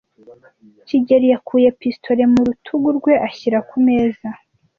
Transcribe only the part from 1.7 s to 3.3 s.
pistolet mu rutugu rwe